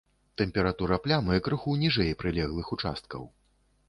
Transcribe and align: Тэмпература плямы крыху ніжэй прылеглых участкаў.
Тэмпература 0.41 0.95
плямы 1.03 1.35
крыху 1.47 1.75
ніжэй 1.81 2.13
прылеглых 2.23 2.73
участкаў. 2.77 3.29